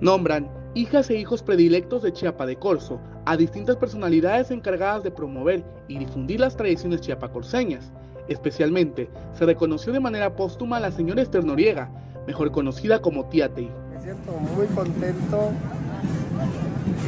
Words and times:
Nombran 0.00 0.48
hijas 0.74 1.08
e 1.08 1.16
hijos 1.16 1.42
predilectos 1.42 2.02
de 2.02 2.12
Chiapa 2.12 2.44
de 2.44 2.56
Corzo 2.56 3.00
a 3.24 3.36
distintas 3.36 3.76
personalidades 3.76 4.50
encargadas 4.50 5.02
de 5.02 5.10
promover 5.10 5.64
y 5.88 5.98
difundir 5.98 6.38
las 6.40 6.54
tradiciones 6.54 7.00
chiapacorseñas. 7.00 7.90
Especialmente, 8.28 9.08
se 9.32 9.46
reconoció 9.46 9.92
de 9.92 10.00
manera 10.00 10.36
póstuma 10.36 10.76
a 10.76 10.80
la 10.80 10.90
señora 10.90 11.22
Esther 11.22 11.44
Noriega, 11.44 11.90
mejor 12.26 12.50
conocida 12.50 13.00
como 13.00 13.24
Tía 13.26 13.48
Tei. 13.48 13.70
Me 13.94 14.02
siento 14.02 14.32
muy 14.32 14.66
contento, 14.66 15.50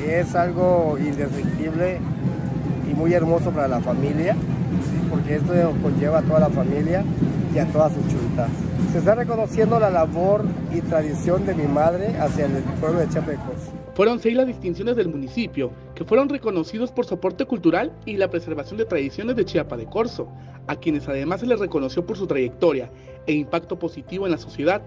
es 0.06 0.34
algo 0.34 0.96
indescriptible 0.98 1.98
y 2.90 2.94
muy 2.94 3.12
hermoso 3.12 3.50
para 3.50 3.68
la 3.68 3.80
familia, 3.80 4.34
porque 5.10 5.36
esto 5.36 5.52
conlleva 5.82 6.18
a 6.18 6.22
toda 6.22 6.40
la 6.40 6.50
familia 6.50 7.04
y 7.54 7.58
a 7.58 7.66
todas 7.66 7.92
sus 7.92 8.06
chuntas. 8.08 8.50
Se 8.92 8.98
está 8.98 9.14
reconociendo 9.14 9.78
la 9.78 9.90
labor 9.90 10.44
y 10.72 10.80
tradición 10.80 11.44
de 11.44 11.54
mi 11.54 11.64
madre 11.64 12.16
hacia 12.18 12.46
el 12.46 12.52
pueblo 12.80 13.00
de 13.00 13.08
Chiapecos. 13.08 13.70
Fueron 13.94 14.20
seis 14.20 14.36
las 14.36 14.46
distinciones 14.46 14.96
del 14.96 15.08
municipio 15.08 15.72
que 15.94 16.04
fueron 16.04 16.28
reconocidos 16.28 16.92
por 16.92 17.04
soporte 17.04 17.44
cultural 17.44 17.92
y 18.06 18.16
la 18.16 18.30
preservación 18.30 18.78
de 18.78 18.84
tradiciones 18.84 19.34
de 19.36 19.44
Chiapa 19.44 19.76
de 19.76 19.86
Corzo, 19.86 20.28
a 20.68 20.76
quienes 20.76 21.08
además 21.08 21.40
se 21.40 21.46
les 21.46 21.58
reconoció 21.58 22.06
por 22.06 22.16
su 22.16 22.26
trayectoria 22.26 22.90
e 23.26 23.32
impacto 23.32 23.78
positivo 23.78 24.26
en 24.26 24.32
la 24.32 24.38
sociedad. 24.38 24.82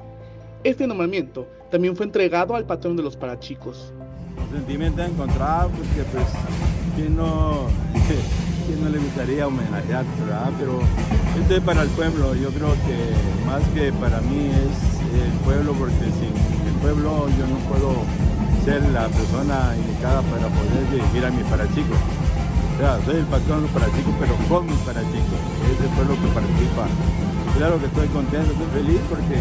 Este 0.63 0.87
nombramiento 0.87 1.47
también 1.69 1.95
fue 1.95 2.05
entregado 2.05 2.55
al 2.55 2.65
patrón 2.65 2.95
de 2.95 3.03
los 3.03 3.17
parachicos. 3.17 3.91
Sentimiento 4.51 5.01
encontrado 5.01 5.69
porque 5.69 6.03
pues 6.11 6.25
¿quién 6.95 7.17
no, 7.17 7.67
gustaría 9.21 9.45
homenajear, 9.45 10.05
¿verdad? 10.25 10.49
Pero 10.57 10.79
esto 11.39 11.55
es 11.55 11.61
para 11.61 11.83
el 11.83 11.89
pueblo, 11.89 12.33
yo 12.33 12.49
creo 12.49 12.73
que 12.73 13.45
más 13.45 13.61
que 13.75 13.93
para 13.93 14.19
mí 14.21 14.49
es 14.49 14.73
el 15.13 15.31
pueblo 15.45 15.73
porque 15.73 16.09
sin 16.17 16.33
el 16.65 16.73
pueblo 16.81 17.29
yo 17.37 17.45
no 17.45 17.57
puedo 17.69 18.01
ser 18.65 18.81
la 18.89 19.07
persona 19.09 19.75
indicada 19.77 20.23
para 20.23 20.47
poder 20.49 20.89
dirigir 20.89 21.25
a 21.25 21.29
mi 21.29 21.43
parachico. 21.43 21.93
O 21.93 22.77
sea, 22.79 22.97
soy 23.05 23.17
el 23.17 23.25
patrón 23.25 23.57
de 23.57 23.61
los 23.61 23.71
parachicos, 23.71 24.13
pero 24.19 24.33
con 24.49 24.65
mis 24.65 24.79
parachicos, 24.89 25.39
es 25.69 25.85
el 25.85 25.91
pueblo 25.93 26.15
que 26.17 26.27
participa. 26.33 26.87
Claro 27.57 27.79
que 27.79 27.85
estoy 27.85 28.07
contento, 28.07 28.51
estoy 28.53 28.81
feliz 28.81 29.01
porque 29.07 29.37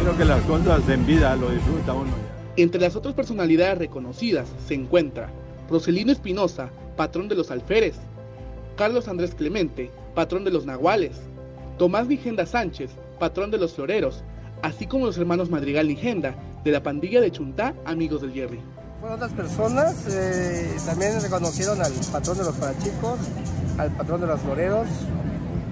creo 0.00 0.16
que 0.16 0.24
las 0.24 0.40
cosas 0.42 0.88
en 0.88 1.06
vida 1.06 1.34
lo 1.34 1.50
disfruta 1.50 1.92
uno. 1.92 2.12
Entre 2.54 2.80
las 2.80 2.94
otras 2.94 3.14
personalidades 3.14 3.78
reconocidas 3.78 4.46
se 4.68 4.74
encuentra 4.74 5.28
Roselino 5.68 6.12
Espinosa, 6.12 6.70
patrón 6.96 7.26
de 7.26 7.34
los 7.34 7.50
alferes, 7.50 7.96
Carlos 8.78 9.08
Andrés 9.08 9.34
Clemente, 9.34 9.90
patrón 10.14 10.44
de 10.44 10.52
los 10.52 10.64
nahuales, 10.64 11.16
Tomás 11.78 12.06
Nigenda 12.06 12.46
Sánchez, 12.46 12.92
patrón 13.18 13.50
de 13.50 13.58
los 13.58 13.74
floreros, 13.74 14.22
así 14.62 14.86
como 14.86 15.06
los 15.06 15.18
hermanos 15.18 15.50
Madrigal 15.50 15.88
Nigenda, 15.88 16.36
de 16.62 16.70
la 16.70 16.80
pandilla 16.80 17.20
de 17.20 17.32
Chuntá, 17.32 17.74
amigos 17.84 18.22
del 18.22 18.32
Jerry. 18.32 18.60
Fueron 19.00 19.16
otras 19.16 19.32
personas, 19.32 20.06
eh, 20.08 20.76
también 20.86 21.20
reconocieron 21.20 21.82
al 21.82 21.92
patrón 22.12 22.38
de 22.38 22.44
los 22.44 22.54
parachicos, 22.54 23.18
al 23.78 23.90
patrón 23.96 24.20
de 24.20 24.28
los 24.28 24.40
floreros 24.42 24.86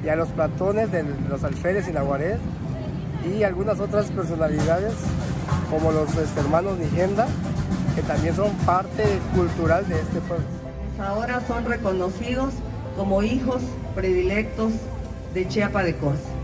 y 0.05 0.09
a 0.09 0.17
los 0.17 0.29
patrones 0.31 0.91
de 0.91 1.05
los 1.29 1.45
alferes 1.45 1.87
y 1.89 1.93
nahuales 1.93 2.41
y 3.33 3.45
algunas 3.45 3.79
otras 3.79 4.07
personalidades 4.07 4.95
como 5.71 5.93
los 5.93 6.13
este, 6.17 6.41
hermanos 6.41 6.77
Nigenda, 6.79 7.29
que 7.95 8.03
también 8.03 8.35
son 8.35 8.51
parte 8.67 9.05
cultural 9.33 9.89
de 9.89 9.95
este 9.95 10.21
pueblo. 10.23 10.45
Ahora 10.99 11.41
son 11.47 11.67
reconocidos 11.67 12.53
como 12.97 13.23
hijos 13.23 13.63
predilectos 13.95 14.73
de 15.35 15.47
Chiapa 15.47 15.85
de 15.85 15.95
Corzo. 15.97 16.36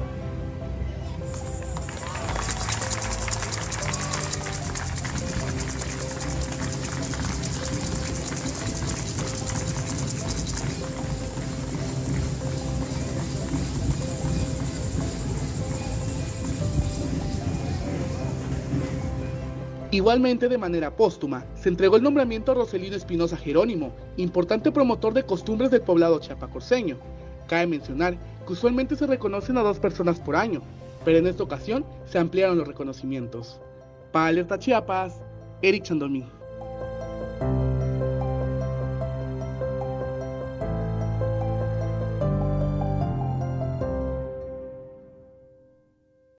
Igualmente, 19.93 20.49
de 20.49 20.57
manera 20.57 20.97
póstuma, 20.97 21.45
se 21.55 21.69
entregó 21.69 21.97
el 21.97 22.03
nombramiento 22.03 22.51
a 22.51 22.55
Roselino 22.55 22.97
Espinosa 22.97 23.37
Jerónimo, 23.37 23.93
importante 24.17 24.73
promotor 24.73 25.13
de 25.13 25.25
costumbres 25.25 25.71
del 25.71 25.83
poblado 25.83 26.19
chiapacorseño. 26.19 26.97
Cabe 27.47 27.67
mencionar 27.67 28.17
que 28.47 28.55
usualmente 28.55 28.97
se 28.97 29.07
reconocen 29.07 29.59
a 29.59 29.63
dos 29.63 29.79
personas 29.79 30.19
por 30.19 30.35
año, 30.35 30.63
pero 31.05 31.19
en 31.19 31.27
esta 31.27 31.43
ocasión 31.43 31.85
se 32.07 32.19
ampliaron 32.19 32.57
los 32.57 32.67
reconocimientos. 32.67 33.61
Para 34.13 34.29
Alerta 34.29 34.59
Chiapas, 34.59 35.21
Eric 35.61 35.83
Chandomí. 35.83 36.25